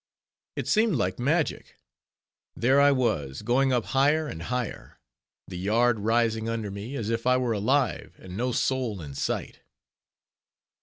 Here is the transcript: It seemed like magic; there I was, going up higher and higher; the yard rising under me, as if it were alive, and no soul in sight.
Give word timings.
It 0.55 0.67
seemed 0.67 0.95
like 0.95 1.19
magic; 1.19 1.75
there 2.55 2.81
I 2.81 2.91
was, 2.91 3.43
going 3.43 3.71
up 3.71 3.85
higher 3.85 4.27
and 4.27 4.41
higher; 4.41 4.97
the 5.47 5.59
yard 5.59 5.99
rising 5.99 6.49
under 6.49 6.71
me, 6.71 6.95
as 6.95 7.11
if 7.11 7.27
it 7.27 7.39
were 7.39 7.53
alive, 7.53 8.15
and 8.17 8.35
no 8.35 8.51
soul 8.51 8.99
in 8.99 9.13
sight. 9.13 9.59